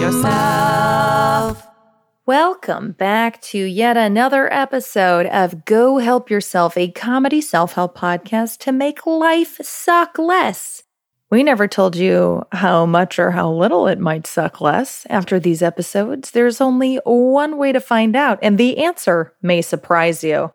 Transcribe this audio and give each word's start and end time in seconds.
Yourself. 0.00 1.68
Welcome 2.26 2.92
back 2.92 3.40
to 3.42 3.58
yet 3.58 3.96
another 3.96 4.52
episode 4.52 5.26
of 5.26 5.64
Go 5.64 5.98
Help 5.98 6.30
Yourself, 6.30 6.76
a 6.76 6.90
comedy 6.90 7.40
self 7.40 7.74
help 7.74 7.96
podcast 7.96 8.58
to 8.58 8.72
make 8.72 9.06
life 9.06 9.58
suck 9.62 10.18
less. 10.18 10.82
We 11.30 11.44
never 11.44 11.68
told 11.68 11.94
you 11.94 12.42
how 12.50 12.86
much 12.86 13.20
or 13.20 13.30
how 13.30 13.52
little 13.52 13.86
it 13.86 14.00
might 14.00 14.26
suck 14.26 14.60
less 14.60 15.06
after 15.08 15.38
these 15.38 15.62
episodes. 15.62 16.32
There's 16.32 16.60
only 16.60 16.96
one 17.04 17.56
way 17.56 17.70
to 17.70 17.80
find 17.80 18.16
out, 18.16 18.40
and 18.42 18.58
the 18.58 18.78
answer 18.78 19.32
may 19.42 19.62
surprise 19.62 20.24
you. 20.24 20.52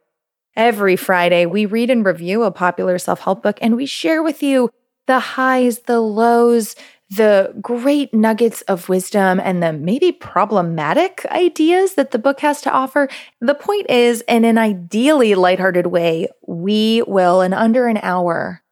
Every 0.57 0.95
Friday, 0.95 1.45
we 1.45 1.67
read 1.67 1.91
and 1.91 2.03
review 2.03 2.41
a 2.41 2.49
popular 2.49 2.97
self 2.97 3.19
help 3.19 3.43
book 3.43 3.59
and 3.61 3.75
we 3.75 3.85
share 3.85 4.23
with 4.23 4.41
you 4.41 4.71
the 5.05 5.19
highs, 5.19 5.81
the 5.81 6.01
lows, 6.01 6.75
the 7.11 7.53
great 7.61 8.11
nuggets 8.11 8.61
of 8.63 8.89
wisdom, 8.89 9.39
and 9.39 9.61
the 9.61 9.71
maybe 9.71 10.11
problematic 10.11 11.23
ideas 11.27 11.93
that 11.93 12.09
the 12.09 12.17
book 12.17 12.39
has 12.39 12.59
to 12.61 12.71
offer. 12.71 13.07
The 13.39 13.53
point 13.53 13.91
is, 13.91 14.21
in 14.27 14.43
an 14.45 14.57
ideally 14.57 15.35
lighthearted 15.35 15.85
way, 15.85 16.27
we 16.47 17.03
will, 17.03 17.41
in 17.41 17.53
under 17.53 17.87
an 17.87 17.97
hour, 17.97 18.63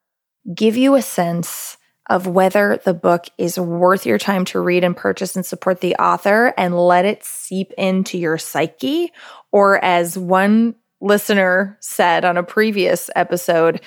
give 0.56 0.76
you 0.76 0.96
a 0.96 1.04
sense 1.04 1.78
of 2.10 2.26
whether 2.26 2.82
the 2.84 2.96
book 2.96 3.28
is 3.38 3.60
worth 3.60 4.08
your 4.08 4.18
time 4.18 4.44
to 4.46 4.60
read 4.60 4.84
and 4.84 4.98
purchase 4.98 5.36
and 5.36 5.46
support 5.46 5.82
the 5.82 5.96
author 5.96 6.52
and 6.58 6.78
let 6.78 7.06
it 7.06 7.24
seep 7.24 7.72
into 7.78 8.18
your 8.18 8.40
psyche, 8.40 9.12
or 9.52 9.84
as 9.86 10.18
one 10.18 10.74
listener 11.06 11.78
said 11.80 12.26
on 12.26 12.36
a 12.36 12.44
previous 12.44 13.10
episode, 13.16 13.80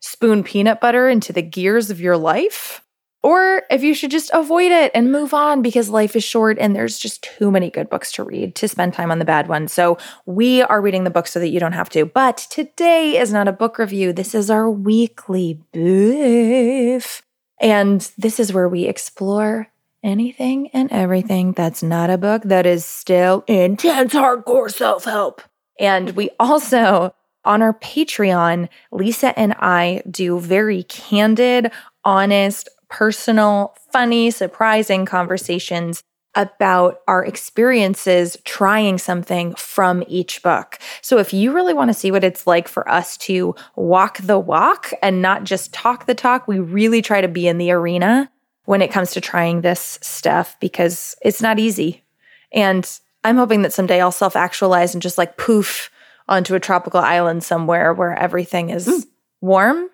spoon 0.00 0.42
peanut 0.42 0.80
butter 0.80 1.08
into 1.08 1.32
the 1.32 1.42
gears 1.42 1.90
of 1.90 2.00
your 2.00 2.16
life. 2.16 2.82
Or 3.22 3.62
if 3.70 3.84
you 3.84 3.94
should 3.94 4.10
just 4.10 4.32
avoid 4.34 4.72
it 4.72 4.90
and 4.96 5.12
move 5.12 5.32
on 5.32 5.62
because 5.62 5.88
life 5.88 6.16
is 6.16 6.24
short 6.24 6.58
and 6.58 6.74
there's 6.74 6.98
just 6.98 7.22
too 7.22 7.52
many 7.52 7.70
good 7.70 7.88
books 7.88 8.10
to 8.12 8.24
read 8.24 8.56
to 8.56 8.66
spend 8.66 8.94
time 8.94 9.12
on 9.12 9.20
the 9.20 9.24
bad 9.24 9.46
ones. 9.46 9.72
So 9.72 9.96
we 10.26 10.62
are 10.62 10.80
reading 10.80 11.04
the 11.04 11.10
book 11.10 11.28
so 11.28 11.38
that 11.38 11.50
you 11.50 11.60
don't 11.60 11.72
have 11.72 11.88
to. 11.90 12.04
But 12.04 12.38
today 12.50 13.16
is 13.18 13.32
not 13.32 13.46
a 13.46 13.52
book 13.52 13.78
review. 13.78 14.12
This 14.12 14.34
is 14.34 14.50
our 14.50 14.68
weekly 14.68 15.60
biff. 15.72 17.22
And 17.60 18.00
this 18.18 18.40
is 18.40 18.52
where 18.52 18.68
we 18.68 18.86
explore 18.86 19.68
anything 20.02 20.68
and 20.72 20.90
everything 20.90 21.52
that's 21.52 21.80
not 21.80 22.10
a 22.10 22.18
book 22.18 22.42
that 22.46 22.66
is 22.66 22.84
still 22.84 23.44
intense 23.46 24.14
hardcore 24.14 24.72
self 24.72 25.04
help. 25.04 25.42
And 25.78 26.10
we 26.10 26.30
also, 26.38 27.14
on 27.44 27.62
our 27.62 27.74
Patreon, 27.74 28.68
Lisa 28.90 29.38
and 29.38 29.54
I 29.54 30.02
do 30.10 30.38
very 30.38 30.84
candid, 30.84 31.70
honest, 32.04 32.68
personal, 32.88 33.74
funny, 33.90 34.30
surprising 34.30 35.06
conversations 35.06 36.02
about 36.34 37.00
our 37.06 37.24
experiences 37.24 38.38
trying 38.44 38.96
something 38.98 39.54
from 39.54 40.02
each 40.06 40.42
book. 40.42 40.78
So 41.02 41.18
if 41.18 41.34
you 41.34 41.52
really 41.52 41.74
want 41.74 41.90
to 41.90 41.94
see 41.94 42.10
what 42.10 42.24
it's 42.24 42.46
like 42.46 42.68
for 42.68 42.88
us 42.88 43.16
to 43.18 43.54
walk 43.76 44.18
the 44.18 44.38
walk 44.38 44.92
and 45.02 45.20
not 45.20 45.44
just 45.44 45.74
talk 45.74 46.06
the 46.06 46.14
talk, 46.14 46.48
we 46.48 46.58
really 46.58 47.02
try 47.02 47.20
to 47.20 47.28
be 47.28 47.46
in 47.46 47.58
the 47.58 47.70
arena 47.70 48.30
when 48.64 48.80
it 48.80 48.90
comes 48.90 49.10
to 49.12 49.20
trying 49.20 49.60
this 49.60 49.98
stuff 50.00 50.56
because 50.60 51.16
it's 51.22 51.42
not 51.42 51.58
easy. 51.58 52.02
And 52.52 52.88
I'm 53.24 53.36
hoping 53.36 53.62
that 53.62 53.72
someday 53.72 54.00
I'll 54.00 54.12
self 54.12 54.36
actualize 54.36 54.94
and 54.94 55.02
just 55.02 55.18
like 55.18 55.36
poof 55.36 55.90
onto 56.28 56.54
a 56.54 56.60
tropical 56.60 57.00
island 57.00 57.44
somewhere 57.44 57.92
where 57.92 58.14
everything 58.14 58.70
is 58.70 58.88
mm. 58.88 59.04
warm 59.40 59.88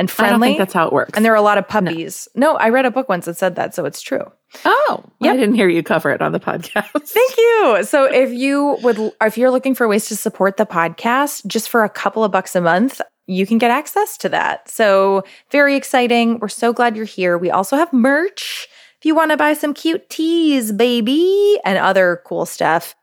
and 0.00 0.10
friendly. 0.10 0.28
I 0.28 0.32
don't 0.32 0.40
think 0.40 0.58
that's 0.58 0.72
how 0.72 0.86
it 0.86 0.92
works. 0.92 1.12
And 1.14 1.24
there 1.24 1.32
are 1.32 1.36
a 1.36 1.42
lot 1.42 1.58
of 1.58 1.68
puppies. 1.68 2.26
No. 2.34 2.52
no, 2.52 2.56
I 2.56 2.70
read 2.70 2.86
a 2.86 2.90
book 2.90 3.08
once 3.08 3.26
that 3.26 3.36
said 3.36 3.56
that, 3.56 3.74
so 3.74 3.84
it's 3.84 4.00
true. 4.00 4.24
Oh, 4.64 5.04
yep. 5.20 5.34
I 5.34 5.36
didn't 5.36 5.54
hear 5.54 5.68
you 5.68 5.82
cover 5.82 6.10
it 6.10 6.22
on 6.22 6.32
the 6.32 6.40
podcast. 6.40 6.90
Thank 7.06 7.36
you. 7.36 7.84
So 7.84 8.04
if 8.04 8.32
you 8.32 8.78
would, 8.82 9.12
if 9.20 9.36
you're 9.36 9.50
looking 9.50 9.74
for 9.74 9.86
ways 9.86 10.08
to 10.08 10.16
support 10.16 10.56
the 10.56 10.66
podcast, 10.66 11.46
just 11.46 11.68
for 11.68 11.84
a 11.84 11.88
couple 11.88 12.24
of 12.24 12.32
bucks 12.32 12.56
a 12.56 12.60
month, 12.60 13.00
you 13.26 13.46
can 13.46 13.58
get 13.58 13.70
access 13.70 14.16
to 14.18 14.28
that. 14.30 14.68
So 14.68 15.22
very 15.50 15.76
exciting. 15.76 16.38
We're 16.40 16.48
so 16.48 16.72
glad 16.72 16.96
you're 16.96 17.04
here. 17.04 17.38
We 17.38 17.50
also 17.50 17.76
have 17.76 17.92
merch. 17.92 18.68
If 19.00 19.06
you 19.06 19.14
want 19.14 19.30
to 19.30 19.38
buy 19.38 19.54
some 19.54 19.72
cute 19.72 20.10
tees, 20.10 20.72
baby, 20.72 21.58
and 21.64 21.78
other 21.78 22.20
cool 22.26 22.44
stuff, 22.44 22.94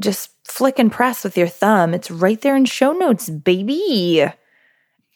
just 0.00 0.30
flick 0.48 0.78
and 0.78 0.90
press 0.90 1.22
with 1.22 1.36
your 1.36 1.48
thumb. 1.48 1.92
It's 1.92 2.10
right 2.10 2.40
there 2.40 2.56
in 2.56 2.64
show 2.64 2.92
notes, 2.92 3.28
baby. 3.28 4.24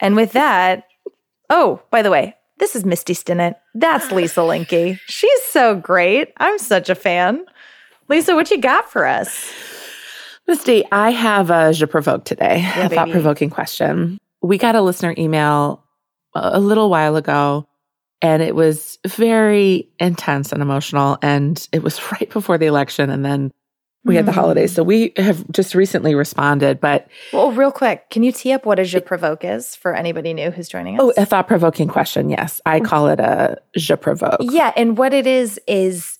And 0.00 0.16
with 0.16 0.32
that, 0.32 0.86
oh, 1.50 1.80
by 1.90 2.02
the 2.02 2.10
way, 2.10 2.36
this 2.58 2.76
is 2.76 2.84
Misty 2.84 3.14
Stinnett. 3.14 3.54
That's 3.74 4.12
Lisa 4.12 4.40
Linky. 4.40 4.98
She's 5.06 5.42
so 5.44 5.76
great. 5.76 6.34
I'm 6.36 6.58
such 6.58 6.90
a 6.90 6.94
fan. 6.94 7.46
Lisa, 8.08 8.34
what 8.34 8.50
you 8.50 8.58
got 8.60 8.90
for 8.90 9.06
us? 9.06 9.50
Misty, 10.46 10.84
I 10.92 11.10
have 11.10 11.50
a 11.50 11.72
Je 11.72 11.86
Provoke 11.86 12.24
today, 12.24 12.60
yeah, 12.60 12.86
a 12.86 12.88
thought 12.90 13.10
provoking 13.10 13.48
question. 13.48 14.18
We 14.42 14.58
got 14.58 14.74
a 14.74 14.82
listener 14.82 15.14
email 15.16 15.84
a 16.34 16.58
little 16.58 16.90
while 16.90 17.16
ago 17.16 17.67
and 18.20 18.42
it 18.42 18.54
was 18.54 18.98
very 19.06 19.88
intense 19.98 20.52
and 20.52 20.62
emotional. 20.62 21.18
And 21.22 21.66
it 21.72 21.82
was 21.82 22.00
right 22.12 22.30
before 22.30 22.58
the 22.58 22.66
election. 22.66 23.10
And 23.10 23.24
then 23.24 23.52
we 24.04 24.16
had 24.16 24.26
the 24.26 24.32
hmm. 24.32 24.38
holidays. 24.38 24.72
So 24.72 24.82
we 24.82 25.12
have 25.16 25.50
just 25.50 25.74
recently 25.74 26.14
responded, 26.14 26.80
but. 26.80 27.08
Well, 27.32 27.52
real 27.52 27.72
quick, 27.72 28.08
can 28.10 28.22
you 28.22 28.32
tee 28.32 28.52
up 28.52 28.64
what 28.64 28.78
a 28.78 28.84
je 28.84 29.00
provoke 29.00 29.44
is 29.44 29.76
for 29.76 29.94
anybody 29.94 30.32
new 30.32 30.50
who's 30.50 30.68
joining 30.68 30.94
us? 30.94 31.00
Oh, 31.02 31.12
a 31.16 31.26
thought 31.26 31.46
provoking 31.46 31.88
question. 31.88 32.30
Yes. 32.30 32.60
I 32.64 32.80
call 32.80 33.08
it 33.08 33.20
a 33.20 33.60
je 33.76 33.96
provoke. 33.96 34.38
Yeah. 34.40 34.72
And 34.76 34.96
what 34.96 35.12
it 35.12 35.26
is, 35.26 35.60
is 35.66 36.17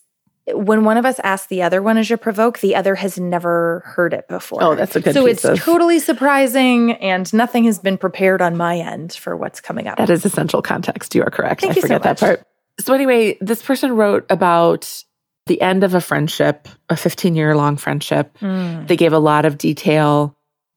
when 0.55 0.85
one 0.85 0.97
of 0.97 1.05
us 1.05 1.19
asks 1.21 1.47
the 1.49 1.63
other 1.63 1.83
one 1.83 1.99
as 1.99 2.07
je 2.07 2.17
provoke, 2.17 2.59
the 2.61 2.75
other 2.75 2.95
has 2.95 3.19
never 3.19 3.83
heard 3.87 4.13
it 4.13 4.29
before. 4.29 4.63
Oh, 4.63 4.75
that's 4.75 4.97
a 4.97 5.01
good. 5.01 5.15
So 5.15 5.27
it's 5.27 5.45
of- 5.45 5.59
totally 5.59 5.99
surprising, 5.99 6.93
and 6.93 7.33
nothing 7.33 7.65
has 7.65 7.79
been 7.79 7.99
prepared 7.99 8.43
on 8.43 8.57
my 8.57 8.79
end 8.79 9.13
for 9.13 9.37
what's 9.37 9.61
coming 9.61 9.87
up. 9.87 9.99
That 9.99 10.11
is 10.11 10.25
essential 10.25 10.63
context. 10.63 11.15
You 11.15 11.23
are 11.23 11.31
correct. 11.31 11.63
Thank 11.63 11.73
I 11.73 11.77
you 11.77 11.83
forget 11.83 12.03
so 12.03 12.09
that 12.09 12.21
part. 12.21 12.47
So 12.81 12.95
anyway, 12.95 13.37
this 13.41 13.63
person 13.63 13.93
wrote 13.93 14.25
about 14.31 15.05
the 15.47 15.61
end 15.61 15.83
of 15.83 15.95
a 15.95 16.01
friendship, 16.01 16.69
a 16.89 16.97
15 16.97 17.35
year 17.35 17.57
long 17.57 17.77
friendship. 17.77 18.39
Mm. 18.39 18.87
They 18.87 18.97
gave 18.97 19.13
a 19.13 19.19
lot 19.19 19.45
of 19.45 19.59
detail. 19.59 20.37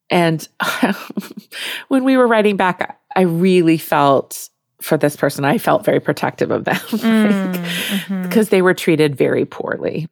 And 0.09 0.45
when 1.89 2.03
we 2.03 2.17
were 2.17 2.27
writing 2.27 2.57
back, 2.57 2.99
I 3.15 3.21
really 3.21 3.77
felt 3.77 4.49
for 4.81 4.97
this 4.97 5.15
person, 5.15 5.45
I 5.45 5.57
felt 5.57 5.85
very 5.85 5.99
protective 5.99 6.51
of 6.51 6.65
them 6.65 6.75
mm, 6.89 7.53
mm-hmm. 7.53 8.23
because 8.23 8.49
they 8.49 8.61
were 8.61 8.73
treated 8.73 9.15
very 9.15 9.45
poorly. 9.45 10.07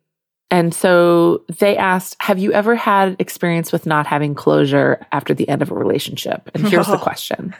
And 0.52 0.74
so 0.74 1.44
they 1.60 1.78
asked, 1.78 2.16
Have 2.22 2.40
you 2.40 2.52
ever 2.54 2.76
had 2.76 3.16
experience 3.20 3.72
with 3.72 3.86
not 3.86 4.08
having 4.08 4.34
closure 4.34 5.06
after 5.12 5.34
the 5.34 5.48
end 5.48 5.62
of 5.62 5.72
a 5.72 5.76
relationship? 5.76 6.50
And 6.54 6.68
here's 6.68 6.88
the 6.88 6.98
question 7.02 7.54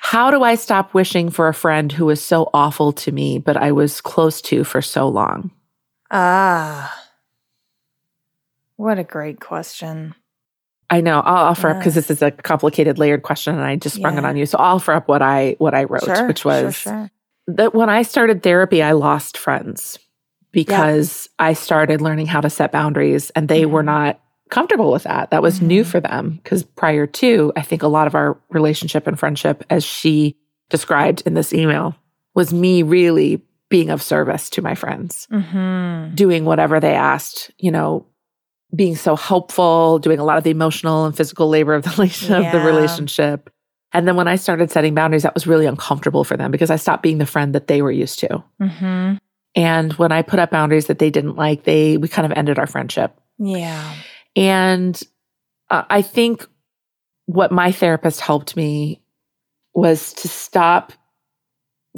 How 0.00 0.30
do 0.30 0.42
I 0.42 0.54
stop 0.54 0.94
wishing 0.94 1.28
for 1.28 1.48
a 1.48 1.54
friend 1.54 1.92
who 1.92 2.06
was 2.06 2.22
so 2.22 2.48
awful 2.54 2.92
to 2.92 3.12
me, 3.12 3.38
but 3.38 3.56
I 3.56 3.72
was 3.72 4.00
close 4.00 4.40
to 4.42 4.64
for 4.64 4.80
so 4.80 5.08
long? 5.08 5.50
Ah, 6.10 6.94
what 8.76 8.98
a 8.98 9.04
great 9.04 9.40
question. 9.40 10.14
I 10.90 11.00
know. 11.00 11.20
I'll 11.20 11.48
offer 11.48 11.68
yes. 11.68 11.74
up 11.74 11.80
because 11.80 11.94
this 11.94 12.10
is 12.10 12.22
a 12.22 12.30
complicated, 12.30 12.98
layered 12.98 13.22
question, 13.22 13.54
and 13.54 13.64
I 13.64 13.76
just 13.76 13.96
sprung 13.96 14.14
yeah. 14.14 14.20
it 14.20 14.24
on 14.24 14.36
you. 14.36 14.46
So 14.46 14.58
I'll 14.58 14.76
offer 14.76 14.92
up 14.92 15.08
what 15.08 15.22
I 15.22 15.56
what 15.58 15.74
I 15.74 15.84
wrote, 15.84 16.04
sure, 16.04 16.26
which 16.26 16.44
was 16.44 16.76
sure, 16.76 16.92
sure. 16.92 17.10
that 17.48 17.74
when 17.74 17.90
I 17.90 18.02
started 18.02 18.42
therapy, 18.42 18.82
I 18.82 18.92
lost 18.92 19.36
friends 19.36 19.98
because 20.50 21.28
yeah. 21.38 21.46
I 21.46 21.52
started 21.52 22.00
learning 22.00 22.26
how 22.26 22.40
to 22.40 22.50
set 22.50 22.72
boundaries, 22.72 23.30
and 23.30 23.48
they 23.48 23.62
mm-hmm. 23.62 23.72
were 23.72 23.82
not 23.82 24.20
comfortable 24.48 24.90
with 24.90 25.02
that. 25.02 25.30
That 25.30 25.42
was 25.42 25.56
mm-hmm. 25.56 25.66
new 25.66 25.84
for 25.84 26.00
them 26.00 26.40
because 26.42 26.62
prior 26.62 27.06
to, 27.06 27.52
I 27.54 27.62
think 27.62 27.82
a 27.82 27.88
lot 27.88 28.06
of 28.06 28.14
our 28.14 28.38
relationship 28.48 29.06
and 29.06 29.18
friendship, 29.18 29.64
as 29.68 29.84
she 29.84 30.36
described 30.70 31.22
in 31.26 31.34
this 31.34 31.52
email, 31.52 31.96
was 32.34 32.52
me 32.52 32.82
really 32.82 33.42
being 33.68 33.90
of 33.90 34.02
service 34.02 34.48
to 34.50 34.62
my 34.62 34.74
friends, 34.74 35.28
mm-hmm. 35.30 36.14
doing 36.14 36.44
whatever 36.46 36.80
they 36.80 36.94
asked, 36.94 37.50
you 37.58 37.70
know, 37.70 38.06
being 38.74 38.96
so 38.96 39.16
helpful, 39.16 39.98
doing 39.98 40.18
a 40.18 40.24
lot 40.24 40.38
of 40.38 40.44
the 40.44 40.50
emotional 40.50 41.06
and 41.06 41.16
physical 41.16 41.48
labor 41.48 41.74
of 41.74 41.84
the, 41.84 41.90
yeah. 42.28 42.38
of 42.38 42.52
the 42.52 42.60
relationship. 42.60 43.50
And 43.92 44.06
then 44.06 44.16
when 44.16 44.28
I 44.28 44.36
started 44.36 44.70
setting 44.70 44.94
boundaries, 44.94 45.22
that 45.22 45.34
was 45.34 45.46
really 45.46 45.66
uncomfortable 45.66 46.24
for 46.24 46.36
them 46.36 46.50
because 46.50 46.70
I 46.70 46.76
stopped 46.76 47.02
being 47.02 47.18
the 47.18 47.26
friend 47.26 47.54
that 47.54 47.68
they 47.68 47.80
were 47.80 47.90
used 47.90 48.18
to. 48.18 48.44
Mm-hmm. 48.60 49.14
And 49.54 49.92
when 49.94 50.12
I 50.12 50.22
put 50.22 50.38
up 50.38 50.50
boundaries 50.50 50.86
that 50.86 50.98
they 50.98 51.10
didn't 51.10 51.36
like, 51.36 51.64
they 51.64 51.96
we 51.96 52.08
kind 52.08 52.30
of 52.30 52.36
ended 52.36 52.58
our 52.58 52.66
friendship. 52.66 53.18
Yeah. 53.38 53.94
And 54.36 55.00
uh, 55.70 55.84
I 55.88 56.02
think 56.02 56.46
what 57.26 57.50
my 57.50 57.72
therapist 57.72 58.20
helped 58.20 58.56
me 58.56 59.02
was 59.74 60.12
to 60.14 60.28
stop 60.28 60.92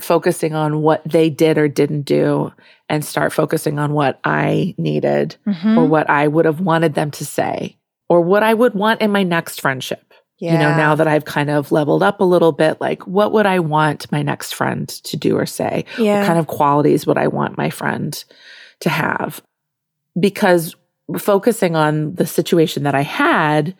focusing 0.01 0.55
on 0.55 0.83
what 0.83 1.03
they 1.05 1.31
did 1.31 1.59
or 1.59 1.69
didn't 1.69 2.03
do 2.03 2.53
and 2.89 3.05
start 3.05 3.33
focusing 3.33 3.79
on 3.79 3.93
what 3.93 4.19
I 4.25 4.75
needed 4.77 5.37
mm-hmm. 5.47 5.79
or 5.79 5.87
what 5.87 6.11
I 6.11 6.27
would 6.27 6.45
have 6.45 6.61
wanted 6.61 6.95
them 6.95 7.11
to 7.13 7.25
say 7.25 7.77
or 8.09 8.21
what 8.21 8.43
I 8.43 8.55
would 8.55 8.75
want 8.75 9.01
in 9.01 9.13
my 9.13 9.23
next 9.23 9.61
friendship. 9.61 10.11
You 10.43 10.53
know, 10.53 10.75
now 10.75 10.95
that 10.95 11.07
I've 11.07 11.27
kind 11.27 11.51
of 11.51 11.71
leveled 11.71 12.03
up 12.03 12.21
a 12.21 12.25
little 12.25 12.53
bit, 12.53 12.81
like 12.81 13.07
what 13.07 13.31
would 13.33 13.45
I 13.45 13.59
want 13.59 14.11
my 14.11 14.23
next 14.23 14.55
friend 14.55 14.89
to 14.89 15.17
do 15.19 15.37
or 15.37 15.45
say? 15.45 15.85
Yeah. 15.99 16.21
What 16.21 16.27
kind 16.27 16.39
of 16.39 16.47
qualities 16.47 17.07
would 17.07 17.19
I 17.19 17.27
want 17.29 17.59
my 17.59 17.69
friend 17.69 18.25
to 18.81 18.89
have? 18.89 19.43
Because 20.19 20.75
focusing 21.19 21.77
on 21.77 22.15
the 22.15 22.27
situation 22.27 22.85
that 22.85 22.95
I 22.95 23.03
had 23.03 23.77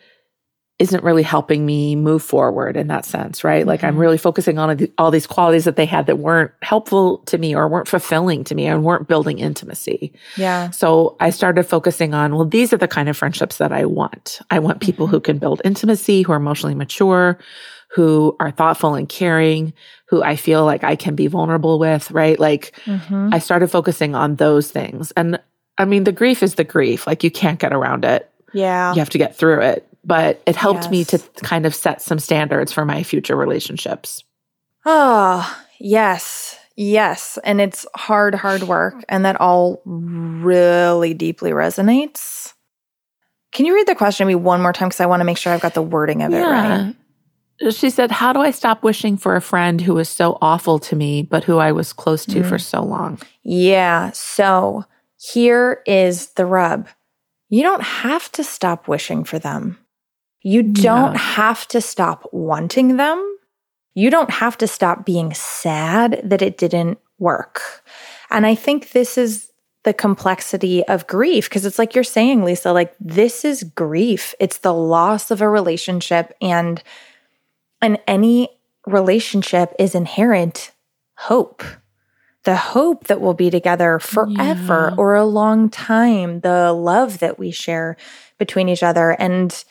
isn't 0.81 1.03
really 1.03 1.21
helping 1.21 1.63
me 1.65 1.95
move 1.95 2.23
forward 2.23 2.75
in 2.75 2.87
that 2.87 3.05
sense, 3.05 3.43
right? 3.43 3.67
Like 3.67 3.83
I'm 3.83 3.95
Mhm. 3.95 3.99
really 3.99 4.17
focusing 4.17 4.57
on 4.57 4.87
all 4.97 5.11
these 5.11 5.27
qualities 5.27 5.65
that 5.65 5.75
they 5.75 5.85
had 5.85 6.07
that 6.07 6.17
weren't 6.17 6.49
helpful 6.63 7.19
to 7.27 7.37
me 7.37 7.55
or 7.55 7.67
weren't 7.67 7.87
fulfilling 7.87 8.43
to 8.45 8.55
me 8.55 8.65
and 8.65 8.83
weren't 8.83 9.07
building 9.07 9.37
intimacy. 9.37 10.11
Yeah. 10.37 10.71
So 10.71 11.15
I 11.19 11.29
started 11.29 11.63
focusing 11.67 12.15
on, 12.15 12.33
well, 12.35 12.45
these 12.45 12.73
are 12.73 12.77
the 12.77 12.87
kind 12.87 13.09
of 13.09 13.15
friendships 13.15 13.57
that 13.57 13.71
I 13.71 13.85
want. 13.85 14.39
I 14.49 14.57
want 14.57 14.79
people 14.81 15.05
who 15.05 15.19
can 15.19 15.37
build 15.37 15.61
intimacy, 15.63 16.23
who 16.23 16.33
are 16.33 16.37
emotionally 16.37 16.73
mature, 16.75 17.37
who 17.89 18.35
are 18.39 18.49
thoughtful 18.49 18.95
and 18.95 19.07
caring, 19.07 19.73
who 20.07 20.23
I 20.23 20.35
feel 20.35 20.65
like 20.65 20.83
I 20.83 20.95
can 20.95 21.13
be 21.13 21.27
vulnerable 21.27 21.77
with, 21.77 22.09
right? 22.09 22.39
Like 22.39 22.73
Mhm. 22.85 23.33
I 23.33 23.37
started 23.39 23.69
focusing 23.69 24.15
on 24.15 24.35
those 24.37 24.71
things. 24.71 25.11
And 25.15 25.39
I 25.77 25.85
mean, 25.85 26.05
the 26.05 26.11
grief 26.11 26.41
is 26.41 26.55
the 26.55 26.63
grief. 26.63 27.05
Like 27.05 27.23
you 27.23 27.29
can't 27.29 27.59
get 27.59 27.71
around 27.71 28.03
it. 28.03 28.27
Yeah. 28.53 28.93
You 28.93 28.99
have 28.99 29.09
to 29.11 29.17
get 29.19 29.35
through 29.35 29.61
it. 29.61 29.87
But 30.03 30.41
it 30.47 30.55
helped 30.55 30.89
me 30.89 31.03
to 31.05 31.19
kind 31.43 31.65
of 31.65 31.75
set 31.75 32.01
some 32.01 32.17
standards 32.17 32.71
for 32.71 32.85
my 32.85 33.03
future 33.03 33.35
relationships. 33.35 34.23
Oh, 34.85 35.57
yes. 35.79 36.57
Yes. 36.75 37.37
And 37.43 37.61
it's 37.61 37.85
hard, 37.95 38.33
hard 38.33 38.63
work. 38.63 38.95
And 39.09 39.25
that 39.25 39.39
all 39.39 39.81
really 39.85 41.13
deeply 41.13 41.51
resonates. 41.51 42.53
Can 43.51 43.65
you 43.67 43.75
read 43.75 43.87
the 43.87 43.93
question 43.95 44.25
to 44.25 44.27
me 44.27 44.35
one 44.35 44.61
more 44.61 44.73
time? 44.73 44.87
Because 44.89 45.01
I 45.01 45.05
want 45.05 45.19
to 45.19 45.25
make 45.25 45.37
sure 45.37 45.53
I've 45.53 45.61
got 45.61 45.75
the 45.75 45.81
wording 45.83 46.23
of 46.23 46.33
it 46.33 46.41
right. 46.41 46.95
She 47.69 47.91
said, 47.91 48.09
How 48.09 48.33
do 48.33 48.39
I 48.39 48.49
stop 48.49 48.81
wishing 48.81 49.17
for 49.17 49.35
a 49.35 49.41
friend 49.41 49.79
who 49.81 49.93
was 49.93 50.09
so 50.09 50.39
awful 50.41 50.79
to 50.79 50.95
me, 50.95 51.21
but 51.21 51.43
who 51.43 51.59
I 51.59 51.73
was 51.73 51.93
close 51.93 52.25
to 52.25 52.39
Mm. 52.39 52.49
for 52.49 52.57
so 52.57 52.81
long? 52.81 53.19
Yeah. 53.43 54.09
So 54.13 54.85
here 55.19 55.83
is 55.85 56.29
the 56.29 56.45
rub 56.47 56.87
you 57.49 57.63
don't 57.63 57.83
have 57.83 58.31
to 58.31 58.45
stop 58.45 58.87
wishing 58.87 59.25
for 59.25 59.37
them. 59.37 59.77
You 60.41 60.63
don't 60.63 61.13
Yeah. 61.13 61.17
have 61.19 61.67
to 61.69 61.81
stop 61.81 62.27
wanting 62.31 62.97
them. 62.97 63.37
You 63.93 64.09
don't 64.09 64.31
have 64.31 64.57
to 64.59 64.67
stop 64.67 65.05
being 65.05 65.33
sad 65.33 66.21
that 66.23 66.41
it 66.41 66.57
didn't 66.57 66.97
work. 67.19 67.83
And 68.29 68.45
I 68.45 68.55
think 68.55 68.91
this 68.91 69.17
is 69.17 69.51
the 69.83 69.93
complexity 69.93 70.83
of 70.87 71.07
grief 71.07 71.49
because 71.49 71.65
it's 71.65 71.79
like 71.79 71.93
you're 71.95 72.03
saying, 72.03 72.43
Lisa, 72.43 72.71
like 72.71 72.93
this 72.99 73.43
is 73.43 73.63
grief. 73.63 74.33
It's 74.39 74.59
the 74.59 74.73
loss 74.73 75.31
of 75.31 75.41
a 75.41 75.49
relationship 75.49 76.33
and 76.41 76.81
in 77.81 77.97
any 78.07 78.49
relationship 78.85 79.73
is 79.79 79.95
inherent 79.95 80.71
hope. 81.17 81.63
The 82.43 82.55
hope 82.55 83.05
that 83.07 83.21
we'll 83.21 83.33
be 83.35 83.49
together 83.51 83.99
forever 83.99 84.89
Yeah. 84.91 84.95
or 84.97 85.15
a 85.15 85.25
long 85.25 85.69
time, 85.69 86.39
the 86.41 86.73
love 86.73 87.19
that 87.19 87.37
we 87.37 87.51
share 87.51 87.97
between 88.39 88.69
each 88.69 88.81
other. 88.83 89.11
And 89.11 89.63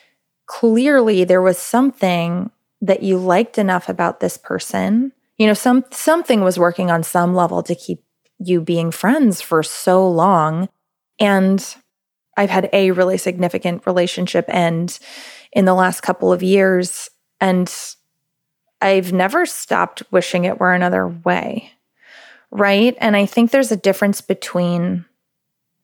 clearly 0.50 1.22
there 1.22 1.40
was 1.40 1.58
something 1.58 2.50
that 2.82 3.04
you 3.04 3.16
liked 3.16 3.56
enough 3.56 3.88
about 3.88 4.18
this 4.18 4.36
person. 4.36 5.12
You 5.38 5.46
know, 5.46 5.54
some 5.54 5.84
something 5.92 6.40
was 6.40 6.58
working 6.58 6.90
on 6.90 7.04
some 7.04 7.36
level 7.36 7.62
to 7.62 7.74
keep 7.76 8.02
you 8.40 8.60
being 8.60 8.90
friends 8.90 9.40
for 9.40 9.62
so 9.62 10.08
long. 10.08 10.68
And 11.20 11.64
I've 12.36 12.50
had 12.50 12.68
a 12.72 12.90
really 12.90 13.16
significant 13.16 13.86
relationship 13.86 14.46
end 14.48 14.98
in 15.52 15.66
the 15.66 15.74
last 15.74 16.00
couple 16.00 16.32
of 16.32 16.42
years. 16.42 17.08
And 17.40 17.72
I've 18.80 19.12
never 19.12 19.46
stopped 19.46 20.02
wishing 20.10 20.46
it 20.46 20.58
were 20.58 20.74
another 20.74 21.06
way. 21.06 21.70
Right. 22.50 22.96
And 22.98 23.14
I 23.14 23.24
think 23.24 23.52
there's 23.52 23.70
a 23.70 23.76
difference 23.76 24.20
between 24.20 25.04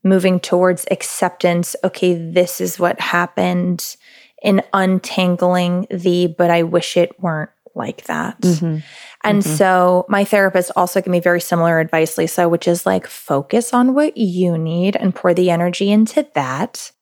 moving 0.03 0.41
towards 0.41 0.87
acceptance. 0.91 1.77
Okay, 1.85 2.15
this 2.15 2.61
is 2.61 2.81
what 2.81 2.99
happened, 3.01 3.97
and 4.43 4.63
untangling 4.73 5.87
the, 5.91 6.27
but 6.27 6.51
I 6.51 6.63
wish 6.63 6.97
it 6.97 7.21
weren't 7.21 7.51
like 7.75 8.05
that. 8.05 8.41
Mm-hmm. 8.41 8.79
And 9.25 9.43
Mhm. 9.43 9.57
so 9.57 10.07
my 10.09 10.25
therapist 10.25 10.71
also 10.77 11.01
gave 11.01 11.11
me 11.11 11.21
very 11.21 11.41
similar 11.41 11.79
advice, 11.79 12.17
Lisa, 12.17 12.49
which 12.49 12.67
is 12.67 12.87
like 12.87 13.07
focus 13.07 13.73
on 13.75 13.95
what 13.95 14.17
you 14.17 14.57
need 14.57 14.97
and 14.97 15.15
pour 15.15 15.35
the 15.35 15.51
energy 15.51 15.91
into 15.91 16.27
that. 16.35 16.93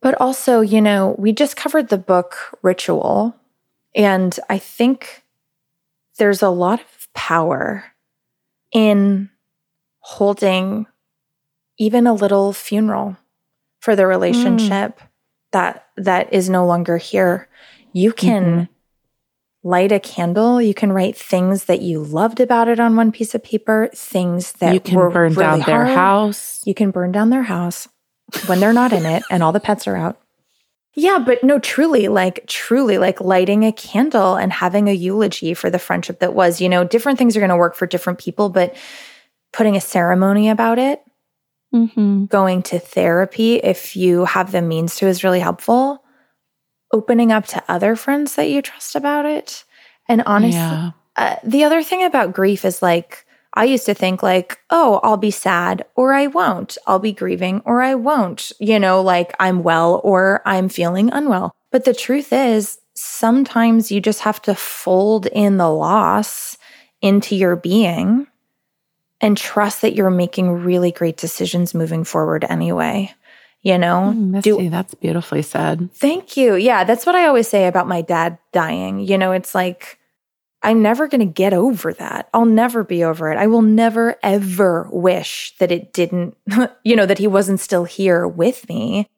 But 0.00 0.20
also, 0.20 0.60
you 0.60 0.80
know, 0.80 1.14
we 1.18 1.32
just 1.32 1.56
covered 1.56 1.88
the 1.88 1.98
book 1.98 2.36
Ritual. 2.62 3.34
And 3.94 4.38
I 4.50 4.58
think 4.58 5.22
there's 6.18 6.42
a 6.42 6.48
lot 6.48 6.80
of 6.80 7.08
power 7.14 7.84
in 8.72 9.30
holding 10.00 10.86
even 11.78 12.06
a 12.06 12.14
little 12.14 12.52
funeral 12.52 13.16
for 13.80 13.94
the 13.96 14.06
relationship 14.06 15.00
that 15.54 15.86
that 15.96 16.32
is 16.32 16.50
no 16.50 16.66
longer 16.66 16.98
here. 16.98 17.48
You 17.92 18.12
can 18.12 18.44
Mhm. 18.44 18.68
light 19.62 19.92
a 19.92 20.00
candle. 20.00 20.60
You 20.60 20.74
can 20.74 20.92
write 20.92 21.16
things 21.16 21.64
that 21.64 21.80
you 21.80 22.00
loved 22.02 22.40
about 22.40 22.68
it 22.68 22.78
on 22.78 22.96
one 22.96 23.10
piece 23.12 23.34
of 23.34 23.42
paper, 23.42 23.88
things 23.94 24.52
that 24.54 24.74
you 24.74 24.80
can 24.80 24.98
were 24.98 25.10
burn 25.10 25.32
down 25.32 25.60
their 25.60 25.84
hard. 25.86 25.96
house. 25.96 26.60
You 26.66 26.74
can 26.74 26.90
burn 26.90 27.12
down 27.12 27.30
their 27.30 27.44
house 27.44 27.88
when 28.46 28.60
they're 28.60 28.72
not 28.74 28.92
in 28.92 29.06
it 29.06 29.22
and 29.30 29.42
all 29.42 29.52
the 29.52 29.60
pets 29.60 29.86
are 29.86 29.96
out. 29.96 30.20
Yeah, 30.96 31.18
but 31.18 31.42
no, 31.42 31.58
truly, 31.58 32.06
like, 32.08 32.46
truly, 32.46 32.98
like 32.98 33.20
lighting 33.20 33.64
a 33.64 33.72
candle 33.72 34.36
and 34.36 34.52
having 34.52 34.88
a 34.88 34.92
eulogy 34.92 35.54
for 35.54 35.68
the 35.70 35.78
friendship 35.78 36.20
that 36.20 36.34
was, 36.34 36.60
you 36.60 36.68
know, 36.68 36.84
different 36.84 37.18
things 37.18 37.36
are 37.36 37.40
going 37.40 37.50
to 37.50 37.56
work 37.56 37.74
for 37.74 37.86
different 37.86 38.18
people, 38.20 38.48
but 38.48 38.76
putting 39.52 39.76
a 39.76 39.80
ceremony 39.80 40.48
about 40.48 40.78
it, 40.78 41.02
Mm-hmm. 41.74 42.26
going 42.26 42.62
to 42.64 42.78
therapy 42.78 43.56
if 43.56 43.96
you 43.96 44.26
have 44.26 44.52
the 44.52 44.62
means 44.62 44.94
to 44.96 45.06
is 45.06 45.24
really 45.24 45.40
helpful. 45.40 46.04
Opening 46.92 47.32
up 47.32 47.46
to 47.48 47.64
other 47.66 47.96
friends 47.96 48.36
that 48.36 48.48
you 48.48 48.62
trust 48.62 48.94
about 48.94 49.26
it. 49.26 49.64
And 50.08 50.22
honestly, 50.24 50.60
yeah. 50.60 50.90
uh, 51.16 51.36
the 51.42 51.64
other 51.64 51.82
thing 51.82 52.04
about 52.04 52.32
grief 52.32 52.64
is 52.64 52.80
like 52.80 53.26
I 53.54 53.64
used 53.64 53.86
to 53.86 53.94
think 53.94 54.22
like, 54.22 54.58
oh, 54.70 55.00
I'll 55.02 55.16
be 55.16 55.30
sad 55.30 55.84
or 55.94 56.12
I 56.12 56.26
won't. 56.26 56.76
I'll 56.86 56.98
be 56.98 57.12
grieving 57.12 57.62
or 57.64 57.82
I 57.82 57.94
won't. 57.94 58.52
You 58.60 58.78
know, 58.78 59.00
like 59.00 59.34
I'm 59.40 59.62
well 59.62 60.00
or 60.04 60.42
I'm 60.44 60.68
feeling 60.68 61.10
unwell. 61.12 61.52
But 61.70 61.84
the 61.84 61.94
truth 61.94 62.32
is, 62.32 62.78
sometimes 62.94 63.90
you 63.90 64.00
just 64.00 64.20
have 64.20 64.40
to 64.42 64.54
fold 64.54 65.26
in 65.26 65.56
the 65.56 65.70
loss 65.70 66.56
into 67.00 67.34
your 67.34 67.56
being 67.56 68.26
and 69.20 69.36
trust 69.36 69.82
that 69.82 69.94
you're 69.94 70.10
making 70.10 70.50
really 70.50 70.92
great 70.92 71.16
decisions 71.16 71.74
moving 71.74 72.04
forward 72.04 72.44
anyway. 72.48 73.14
You 73.62 73.78
know, 73.78 74.12
Mm, 74.14 74.30
Misty, 74.30 74.68
that's 74.68 74.92
beautifully 74.94 75.40
said. 75.40 75.90
Thank 75.94 76.36
you. 76.36 76.54
Yeah, 76.54 76.84
that's 76.84 77.06
what 77.06 77.14
I 77.14 77.26
always 77.26 77.48
say 77.48 77.66
about 77.66 77.88
my 77.88 78.02
dad 78.02 78.36
dying. 78.52 79.00
You 79.00 79.16
know, 79.16 79.32
it's 79.32 79.54
like, 79.54 79.98
I'm 80.62 80.82
never 80.82 81.08
going 81.08 81.20
to 81.20 81.24
get 81.32 81.54
over 81.54 81.94
that. 81.94 82.28
I'll 82.34 82.44
never 82.44 82.84
be 82.84 83.04
over 83.04 83.32
it. 83.32 83.38
I 83.38 83.46
will 83.46 83.62
never, 83.62 84.16
ever 84.22 84.88
wish 84.90 85.54
that 85.58 85.72
it 85.72 85.94
didn't, 85.94 86.36
you 86.84 86.94
know, 86.94 87.06
that 87.06 87.18
he 87.18 87.26
wasn't 87.26 87.60
still 87.60 87.84
here 87.84 88.28
with 88.28 88.68
me. 88.68 89.08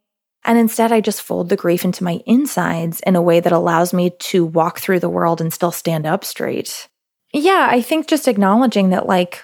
And 0.44 0.58
instead, 0.58 0.92
I 0.92 1.00
just 1.00 1.22
fold 1.22 1.48
the 1.48 1.56
grief 1.56 1.84
into 1.84 2.04
my 2.04 2.20
insides 2.24 3.00
in 3.00 3.16
a 3.16 3.22
way 3.22 3.40
that 3.40 3.52
allows 3.52 3.92
me 3.92 4.10
to 4.10 4.44
walk 4.44 4.78
through 4.78 5.00
the 5.00 5.08
world 5.08 5.40
and 5.40 5.52
still 5.52 5.72
stand 5.72 6.06
up 6.06 6.24
straight. 6.24 6.86
Yeah, 7.32 7.66
I 7.68 7.82
think 7.82 8.06
just 8.06 8.28
acknowledging 8.28 8.90
that, 8.90 9.06
like, 9.06 9.42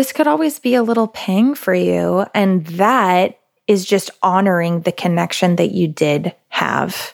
this 0.00 0.12
could 0.12 0.26
always 0.26 0.58
be 0.58 0.74
a 0.74 0.82
little 0.82 1.08
pang 1.08 1.54
for 1.54 1.74
you. 1.74 2.24
And 2.32 2.64
that 2.68 3.38
is 3.66 3.84
just 3.84 4.08
honoring 4.22 4.80
the 4.80 4.92
connection 4.92 5.56
that 5.56 5.72
you 5.72 5.88
did 5.88 6.34
have. 6.48 7.12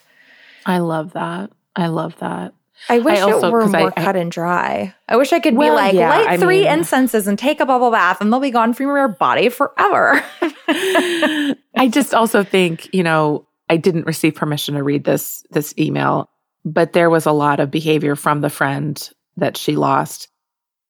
I 0.65 0.77
love 0.77 1.11
that. 1.11 1.51
I 1.75 1.87
love 1.87 2.17
that. 2.19 2.53
I 2.87 2.99
wish 2.99 3.19
also- 3.19 3.49
it 3.49 3.51
were 3.51 3.67
more 3.67 3.91
I- 3.97 4.03
cut 4.05 4.15
and 4.15 4.31
dry. 4.31 4.95
I 5.09 5.17
wish 5.17 5.33
I 5.33 5.41
could 5.41 5.59
be 5.59 5.69
like, 5.69 5.95
yeah, 5.95 6.11
light 6.11 6.27
I 6.27 6.37
three 6.37 6.61
mean- 6.61 6.79
incenses 6.79 7.27
and 7.27 7.37
take 7.37 7.59
a 7.59 7.65
bubble 7.65 7.91
bath, 7.91 8.21
and 8.21 8.31
they'll 8.31 8.39
be 8.39 8.51
gone 8.51 8.71
from 8.73 8.85
your 8.85 9.09
body 9.09 9.49
forever. 9.49 10.23
I 10.69 11.89
just 11.89 12.13
also 12.13 12.41
think, 12.41 12.87
you 12.93 13.03
know, 13.03 13.45
I 13.69 13.75
didn't 13.75 14.05
receive 14.05 14.35
permission 14.35 14.75
to 14.75 14.83
read 14.83 15.03
this 15.03 15.43
this 15.51 15.73
email, 15.77 16.29
but 16.63 16.93
there 16.93 17.09
was 17.09 17.25
a 17.25 17.33
lot 17.33 17.59
of 17.59 17.69
behavior 17.69 18.15
from 18.15 18.39
the 18.39 18.49
friend 18.49 19.09
that 19.35 19.57
she 19.57 19.75
lost 19.75 20.29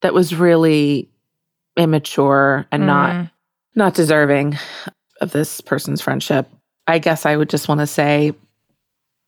that 0.01 0.13
was 0.13 0.36
really 0.36 1.10
immature 1.77 2.65
and 2.72 2.86
not 2.86 3.12
Mm. 3.12 3.31
not 3.75 3.93
deserving 3.93 4.57
of 5.22 5.31
this 5.31 5.62
person's 5.62 6.01
friendship. 6.01 6.50
I 6.88 7.00
guess 7.00 7.25
I 7.25 7.36
would 7.36 7.50
just 7.50 7.67
want 7.67 7.79
to 7.79 7.88
say, 7.88 8.34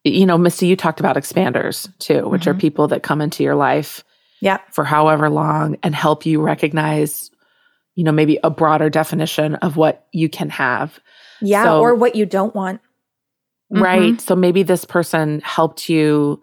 you 0.03 0.25
know, 0.25 0.37
Misty, 0.37 0.67
you 0.67 0.75
talked 0.75 0.99
about 0.99 1.15
expanders 1.17 1.87
too, 1.99 2.27
which 2.27 2.47
are 2.47 2.53
Mhm. 2.53 2.59
people 2.61 2.87
that 2.89 3.03
come 3.03 3.21
into 3.21 3.43
your 3.43 3.55
life 3.55 4.03
Yeah. 4.41 4.57
for 4.71 4.83
however 4.85 5.29
long 5.29 5.77
and 5.83 5.93
help 5.93 6.25
you 6.25 6.41
recognize, 6.41 7.29
you 7.95 8.03
know, 8.03 8.11
maybe 8.11 8.39
a 8.43 8.49
broader 8.49 8.89
definition 8.89 9.55
of 9.55 9.75
what 9.77 10.07
you 10.13 10.29
can 10.29 10.49
have. 10.49 10.99
Yeah. 11.41 11.63
So- 11.65 11.81
or 11.81 11.95
what 11.95 12.15
you 12.15 12.25
don't 12.25 12.55
want. 12.55 12.81
Right. 13.69 14.19
So 14.19 14.35
maybe 14.35 14.63
this 14.63 14.83
person 14.85 15.41
helped 15.43 15.89
you 15.89 16.41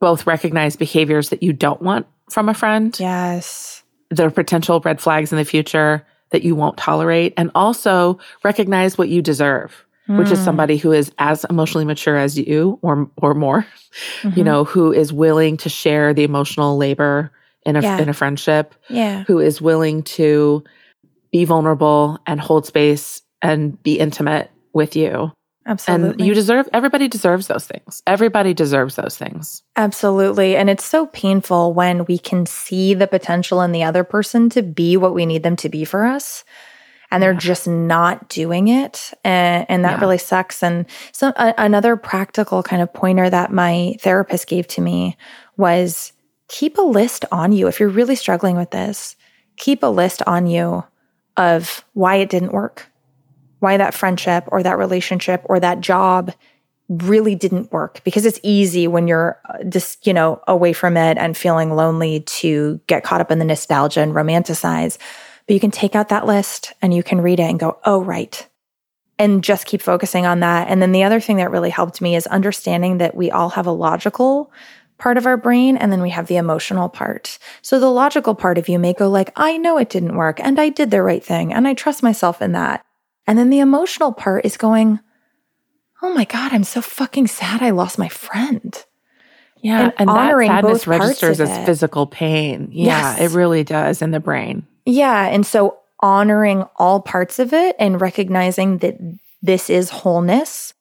both 0.00 0.26
recognize 0.26 0.74
behaviors 0.76 1.28
that 1.30 1.42
you 1.42 1.52
don't 1.52 1.82
want 1.82 2.06
from 2.30 2.48
a 2.48 2.54
friend. 2.54 2.96
Yes. 2.98 3.81
Are 4.20 4.30
potential 4.30 4.80
red 4.80 5.00
flags 5.00 5.32
in 5.32 5.38
the 5.38 5.44
future 5.44 6.06
that 6.30 6.42
you 6.42 6.54
won't 6.54 6.76
tolerate, 6.76 7.34
and 7.36 7.50
also 7.54 8.18
recognize 8.42 8.96
what 8.96 9.08
you 9.08 9.22
deserve. 9.22 9.84
Mm. 10.08 10.18
Which 10.18 10.32
is 10.32 10.38
hmm. 10.40 10.44
somebody 10.44 10.78
who 10.78 10.90
is 10.90 11.12
as 11.18 11.44
emotionally 11.44 11.84
mature 11.84 12.16
as 12.16 12.36
you 12.36 12.76
or 12.82 13.08
or 13.18 13.34
more, 13.34 13.64
mm-hmm. 14.22 14.36
you 14.36 14.42
know, 14.42 14.64
who 14.64 14.92
is 14.92 15.12
willing 15.12 15.56
to 15.58 15.68
share 15.68 16.12
the 16.12 16.24
emotional 16.24 16.76
labor 16.76 17.30
in 17.64 17.76
a 17.76 17.82
yeah. 17.82 17.98
in 17.98 18.08
a 18.08 18.12
friendship. 18.12 18.74
Yeah. 18.88 19.22
Who 19.24 19.38
is 19.38 19.60
willing 19.60 20.02
to 20.02 20.64
be 21.32 21.44
vulnerable 21.44 22.18
and 22.26 22.40
hold 22.40 22.66
space 22.66 23.22
and 23.40 23.82
be 23.82 23.98
intimate 23.98 24.50
with 24.72 24.94
you. 24.94 25.32
Absolutely. 25.64 26.10
And 26.10 26.26
you 26.26 26.34
deserve, 26.34 26.68
everybody 26.72 27.08
deserves 27.08 27.46
those 27.46 27.66
things. 27.66 28.02
Everybody 28.06 28.52
deserves 28.52 28.96
those 28.96 29.16
things. 29.16 29.62
Absolutely. 29.76 30.56
And 30.56 30.68
it's 30.68 30.84
so 30.84 31.06
painful 31.06 31.72
when 31.72 32.04
we 32.06 32.18
can 32.18 32.46
see 32.46 32.94
the 32.94 33.06
potential 33.06 33.60
in 33.60 33.72
the 33.72 33.84
other 33.84 34.02
person 34.02 34.50
to 34.50 34.62
be 34.62 34.96
what 34.96 35.14
we 35.14 35.24
need 35.24 35.42
them 35.42 35.56
to 35.56 35.68
be 35.68 35.84
for 35.84 36.04
us. 36.04 36.44
And 37.10 37.22
they're 37.22 37.34
yeah. 37.34 37.38
just 37.38 37.68
not 37.68 38.28
doing 38.28 38.68
it. 38.68 39.12
And, 39.22 39.66
and 39.68 39.84
that 39.84 39.98
yeah. 39.98 40.00
really 40.00 40.18
sucks. 40.18 40.62
And 40.62 40.86
so, 41.12 41.32
a, 41.36 41.54
another 41.58 41.94
practical 41.94 42.62
kind 42.62 42.80
of 42.80 42.92
pointer 42.92 43.28
that 43.28 43.52
my 43.52 43.96
therapist 44.00 44.46
gave 44.46 44.66
to 44.68 44.80
me 44.80 45.16
was 45.56 46.12
keep 46.48 46.78
a 46.78 46.82
list 46.82 47.26
on 47.30 47.52
you. 47.52 47.68
If 47.68 47.78
you're 47.78 47.90
really 47.90 48.16
struggling 48.16 48.56
with 48.56 48.70
this, 48.70 49.16
keep 49.56 49.82
a 49.82 49.88
list 49.88 50.22
on 50.26 50.46
you 50.46 50.84
of 51.36 51.84
why 51.92 52.16
it 52.16 52.30
didn't 52.30 52.52
work 52.52 52.91
why 53.62 53.76
that 53.76 53.94
friendship 53.94 54.44
or 54.48 54.62
that 54.62 54.78
relationship 54.78 55.42
or 55.46 55.60
that 55.60 55.80
job 55.80 56.32
really 56.88 57.34
didn't 57.34 57.72
work 57.72 58.00
because 58.04 58.26
it's 58.26 58.40
easy 58.42 58.86
when 58.86 59.08
you're 59.08 59.40
uh, 59.48 59.62
just, 59.64 60.06
you 60.06 60.12
know, 60.12 60.42
away 60.46 60.72
from 60.72 60.96
it 60.96 61.16
and 61.16 61.36
feeling 61.36 61.74
lonely 61.74 62.20
to 62.20 62.80
get 62.86 63.04
caught 63.04 63.20
up 63.20 63.30
in 63.30 63.38
the 63.38 63.44
nostalgia 63.44 64.00
and 64.00 64.12
romanticize. 64.12 64.98
But 65.46 65.54
you 65.54 65.60
can 65.60 65.70
take 65.70 65.94
out 65.94 66.10
that 66.10 66.26
list 66.26 66.72
and 66.82 66.92
you 66.92 67.02
can 67.02 67.20
read 67.20 67.40
it 67.40 67.44
and 67.44 67.58
go, 67.58 67.78
oh, 67.84 68.02
right. 68.02 68.46
And 69.18 69.42
just 69.44 69.66
keep 69.66 69.80
focusing 69.80 70.26
on 70.26 70.40
that. 70.40 70.68
And 70.68 70.82
then 70.82 70.92
the 70.92 71.04
other 71.04 71.20
thing 71.20 71.36
that 71.36 71.50
really 71.50 71.70
helped 71.70 72.00
me 72.00 72.16
is 72.16 72.26
understanding 72.26 72.98
that 72.98 73.14
we 73.14 73.30
all 73.30 73.50
have 73.50 73.66
a 73.66 73.72
logical 73.72 74.52
part 74.98 75.16
of 75.16 75.26
our 75.26 75.36
brain 75.36 75.76
and 75.76 75.90
then 75.90 76.02
we 76.02 76.10
have 76.10 76.26
the 76.26 76.36
emotional 76.36 76.88
part. 76.88 77.38
So 77.60 77.80
the 77.80 77.90
logical 77.90 78.34
part 78.34 78.58
of 78.58 78.68
you 78.68 78.78
may 78.78 78.92
go 78.92 79.08
like, 79.08 79.32
I 79.36 79.56
know 79.56 79.78
it 79.78 79.90
didn't 79.90 80.16
work 80.16 80.40
and 80.40 80.60
I 80.60 80.68
did 80.68 80.90
the 80.90 81.02
right 81.02 81.24
thing 81.24 81.52
and 81.52 81.66
I 81.66 81.74
trust 81.74 82.02
myself 82.02 82.42
in 82.42 82.52
that. 82.52 82.84
And 83.26 83.38
then 83.38 83.50
the 83.50 83.60
emotional 83.60 84.12
part 84.12 84.44
is 84.44 84.56
going, 84.56 85.00
oh 86.02 86.12
my 86.12 86.24
God, 86.24 86.52
I'm 86.52 86.64
so 86.64 86.80
fucking 86.80 87.28
sad 87.28 87.62
I 87.62 87.70
lost 87.70 87.98
my 87.98 88.08
friend. 88.08 88.84
Yeah. 89.62 89.84
And, 89.84 89.92
and 89.98 90.10
honoring 90.10 90.48
that 90.48 90.64
sadness 90.64 90.86
registers 90.86 91.40
as 91.40 91.64
physical 91.64 92.06
pain. 92.06 92.68
Yeah, 92.72 93.16
yes. 93.16 93.20
it 93.20 93.36
really 93.36 93.62
does 93.62 94.02
in 94.02 94.10
the 94.10 94.18
brain. 94.18 94.66
Yeah. 94.84 95.28
And 95.28 95.46
so 95.46 95.78
honoring 96.00 96.64
all 96.76 97.00
parts 97.00 97.38
of 97.38 97.52
it 97.52 97.76
and 97.78 98.00
recognizing 98.00 98.78
that 98.78 98.98
this 99.40 99.70
is 99.70 99.90
wholeness 99.90 100.71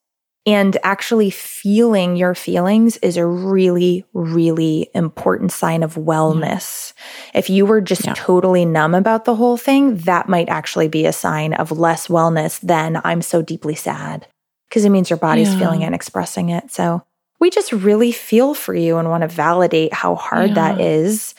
and 0.46 0.76
actually 0.84 1.30
feeling 1.30 2.16
your 2.16 2.34
feelings 2.34 2.98
is 2.98 3.16
a 3.16 3.26
really, 3.26 4.06
really 4.14 4.90
important 4.96 5.52
sign 5.52 5.84
of 5.84 5.96
wellness. 5.96 6.94
Yeah. 7.34 7.40
If 7.40 7.50
you 7.50 7.66
were 7.66 7.82
just 7.82 8.06
yeah. 8.06 8.14
totally 8.16 8.66
numb 8.66 8.96
about 8.96 9.26
the 9.26 9.36
whole 9.36 9.58
thing, 9.58 9.98
that 9.98 10.28
might 10.28 10.50
actually 10.50 10.88
be 10.88 11.06
a 11.06 11.14
sign 11.14 11.54
of 11.54 11.72
less 11.72 12.08
wellness 12.08 12.60
than 12.62 13.00
I'm 13.04 13.22
so 13.22 13.44
deeply 13.44 13.76
sad 13.76 14.28
because 14.68 14.84
it 14.84 14.90
means 14.90 15.10
your 15.12 15.18
body's 15.18 15.52
yeah. 15.54 15.60
feeling 15.60 15.84
and 15.84 15.94
expressing 15.94 16.50
it. 16.50 16.72
So 16.72 17.04
we 17.40 17.52
just 17.52 17.72
really 17.72 18.12
feel 18.12 18.56
for 18.56 18.74
you 18.74 18.98
and 18.98 19.10
want 19.10 19.22
to 19.22 19.28
validate 19.28 19.94
how 19.94 20.16
hard 20.16 20.56
that 20.56 20.82
is 20.82 21.36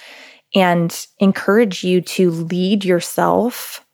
and 0.54 1.06
encourage 1.18 1.82
you 1.82 2.02
to 2.02 2.30
lead 2.30 2.84
yourself, 2.84 3.84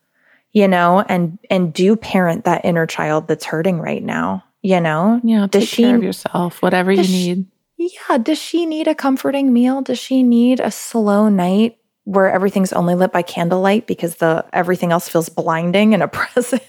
you 0.52 0.68
know, 0.68 1.00
and 1.08 1.38
and 1.48 1.72
do 1.72 1.96
parent 1.96 2.44
that 2.44 2.64
inner 2.64 2.86
child 2.86 3.26
that's 3.26 3.44
hurting 3.46 3.78
right 3.78 4.02
now 4.02 4.44
you 4.62 4.80
know 4.80 5.20
yeah 5.24 5.46
does 5.48 5.62
take 5.64 5.68
she, 5.68 5.82
care 5.82 5.96
of 5.96 6.02
yourself 6.02 6.62
whatever 6.62 6.90
you 6.92 7.02
need 7.02 7.46
she, 7.46 7.46
yeah 7.78 8.18
does 8.18 8.38
she 8.38 8.66
need 8.66 8.88
a 8.88 8.94
comforting 8.94 9.52
meal? 9.52 9.82
Does 9.82 9.98
she 9.98 10.22
need 10.22 10.60
a 10.60 10.70
slow 10.70 11.28
night 11.28 11.78
where 12.04 12.30
everything's 12.30 12.72
only 12.72 12.94
lit 12.94 13.12
by 13.12 13.22
candlelight 13.22 13.86
because 13.86 14.16
the 14.16 14.44
everything 14.52 14.92
else 14.92 15.08
feels 15.08 15.28
blinding 15.28 15.94
and 15.94 16.02
oppressive? 16.08 16.62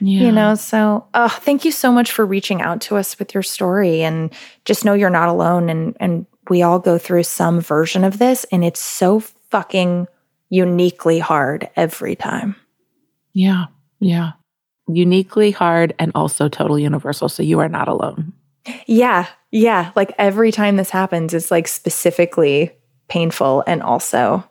Yeah. 0.00 0.26
you 0.26 0.32
know 0.32 0.54
so 0.54 1.08
uh, 1.12 1.28
thank 1.28 1.64
you 1.64 1.72
so 1.72 1.90
much 1.90 2.12
for 2.12 2.24
reaching 2.24 2.62
out 2.62 2.82
to 2.82 2.96
us 2.96 3.18
with 3.18 3.34
your 3.34 3.42
story 3.42 4.02
and 4.02 4.32
just 4.64 4.84
know 4.84 4.94
you're 4.94 5.10
not 5.10 5.28
alone 5.28 5.68
and 5.68 5.96
and 5.98 6.24
we 6.48 6.62
all 6.62 6.78
go 6.78 6.98
through 6.98 7.24
some 7.24 7.60
version 7.60 8.04
of 8.04 8.20
this 8.20 8.44
and 8.52 8.64
it's 8.64 8.80
so 8.80 9.18
fucking 9.18 10.06
uniquely 10.50 11.18
hard 11.18 11.68
every 11.74 12.14
time. 12.14 12.54
Yeah 13.32 13.66
yeah 13.98 14.32
uniquely 14.88 15.50
hard 15.50 15.94
and 15.98 16.12
also 16.14 16.48
totally 16.48 16.82
universal. 16.82 17.28
So 17.28 17.42
you 17.42 17.60
are 17.60 17.68
not 17.68 17.88
alone. 17.88 18.32
Yeah. 18.86 19.26
Yeah. 19.50 19.92
Like 19.96 20.12
every 20.18 20.52
time 20.52 20.76
this 20.76 20.90
happens, 20.90 21.34
it's 21.34 21.50
like 21.50 21.68
specifically 21.68 22.72
painful 23.08 23.64
and 23.66 23.82
also 23.82 24.44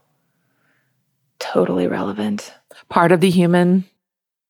totally 1.39 1.88
relevant. 1.88 2.53
Part 2.89 3.12
of 3.12 3.22
the 3.22 3.29
human, 3.29 3.86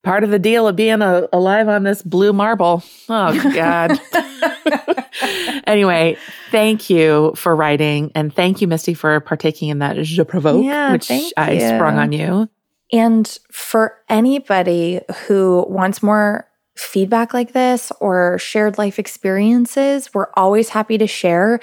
part 0.04 0.24
of 0.24 0.30
the 0.30 0.40
deal 0.40 0.68
of 0.68 0.76
being 0.76 1.02
a, 1.02 1.28
alive 1.34 1.68
on 1.68 1.84
this 1.84 2.02
blue 2.02 2.34
marble. 2.34 2.84
Oh, 3.10 3.54
God. 3.54 4.00
anyway, 5.68 6.18
thank 6.52 6.90
you 6.90 7.34
for 7.36 7.56
writing. 7.56 8.12
And 8.16 8.34
thank 8.34 8.62
you, 8.62 8.68
Misty, 8.68 8.94
for 8.94 9.20
partaking 9.20 9.70
in 9.70 9.80
that 9.80 9.98
Je 9.98 10.24
Provoke, 10.24 10.64
yeah, 10.64 10.92
which 10.92 11.12
I 11.36 11.52
you. 11.54 11.60
sprung 11.62 11.98
on 11.98 12.12
you. 12.12 12.50
And 12.92 13.28
for 13.52 13.98
anybody 14.10 15.02
who 15.28 15.66
wants 15.68 16.02
more 16.02 16.48
feedback 16.76 17.34
like 17.34 17.54
this 17.54 17.92
or 18.00 18.38
shared 18.38 18.78
life 18.78 19.00
experiences, 19.00 20.14
we're 20.14 20.32
always 20.36 20.70
happy 20.70 20.98
to 20.98 21.08
share. 21.08 21.60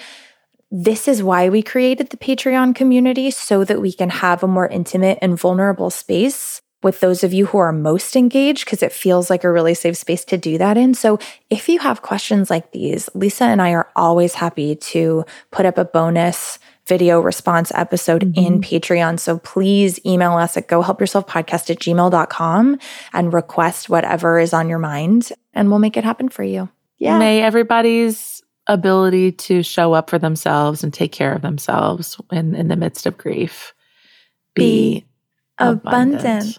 This 0.70 1.06
is 1.06 1.22
why 1.22 1.48
we 1.48 1.62
created 1.62 2.10
the 2.10 2.16
Patreon 2.16 2.74
community 2.74 3.30
so 3.30 3.64
that 3.64 3.80
we 3.80 3.92
can 3.92 4.10
have 4.10 4.42
a 4.42 4.48
more 4.48 4.66
intimate 4.66 5.18
and 5.22 5.38
vulnerable 5.38 5.90
space 5.90 6.60
with 6.82 7.00
those 7.00 7.24
of 7.24 7.32
you 7.32 7.46
who 7.46 7.58
are 7.58 7.72
most 7.72 8.14
engaged 8.14 8.66
because 8.66 8.82
it 8.82 8.92
feels 8.92 9.30
like 9.30 9.42
a 9.42 9.50
really 9.50 9.72
safe 9.72 9.96
space 9.96 10.24
to 10.26 10.36
do 10.36 10.58
that 10.58 10.76
in. 10.76 10.92
So 10.92 11.18
if 11.48 11.68
you 11.68 11.78
have 11.78 12.02
questions 12.02 12.50
like 12.50 12.72
these, 12.72 13.08
Lisa 13.14 13.44
and 13.44 13.62
I 13.62 13.72
are 13.72 13.88
always 13.96 14.34
happy 14.34 14.76
to 14.76 15.24
put 15.50 15.64
up 15.64 15.78
a 15.78 15.84
bonus 15.86 16.58
video 16.86 17.20
response 17.20 17.72
episode 17.74 18.22
mm-hmm. 18.22 18.46
in 18.46 18.60
Patreon. 18.60 19.18
So 19.18 19.38
please 19.38 19.98
email 20.04 20.32
us 20.32 20.56
at 20.56 20.68
gohelpyourselfpodcast 20.68 21.70
at 21.70 21.78
gmail.com 21.78 22.78
and 23.12 23.32
request 23.32 23.88
whatever 23.88 24.38
is 24.38 24.52
on 24.52 24.68
your 24.68 24.78
mind 24.78 25.32
and 25.52 25.70
we'll 25.70 25.78
make 25.78 25.96
it 25.96 26.04
happen 26.04 26.28
for 26.28 26.42
you. 26.42 26.68
Yeah. 26.98 27.18
May 27.18 27.42
everybody's 27.42 28.42
ability 28.66 29.32
to 29.32 29.62
show 29.62 29.92
up 29.92 30.08
for 30.08 30.18
themselves 30.18 30.82
and 30.82 30.92
take 30.92 31.12
care 31.12 31.34
of 31.34 31.42
themselves 31.42 32.18
in, 32.32 32.54
in 32.54 32.68
the 32.68 32.76
midst 32.76 33.06
of 33.06 33.18
grief 33.18 33.74
be, 34.54 35.00
be 35.00 35.06
abundant. 35.58 36.20
abundant. 36.20 36.58